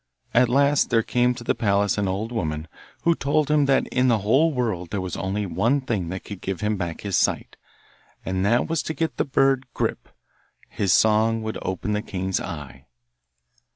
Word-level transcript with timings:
At 0.33 0.49
last 0.49 0.89
there 0.89 1.03
came 1.03 1.35
to 1.35 1.43
the 1.43 1.53
palace 1.53 1.95
an 1.95 2.07
old 2.07 2.31
woman, 2.31 2.67
who 3.03 3.13
told 3.13 3.51
him 3.51 3.65
that 3.67 3.85
in 3.89 4.07
the 4.07 4.17
whole 4.25 4.51
world 4.51 4.89
there 4.89 4.99
was 4.99 5.15
only 5.15 5.45
one 5.45 5.79
thing 5.79 6.09
that 6.09 6.23
could 6.23 6.41
give 6.41 6.61
him 6.61 6.75
back 6.75 7.01
his 7.01 7.15
sight, 7.15 7.55
and 8.25 8.43
that 8.43 8.67
was 8.67 8.81
to 8.81 8.95
get 8.95 9.17
the 9.17 9.25
bird 9.25 9.67
Grip; 9.75 10.09
his 10.69 10.91
song 10.91 11.43
would 11.43 11.59
open 11.61 11.93
the 11.93 12.01
King's 12.01 12.39
eyes. 12.39 12.81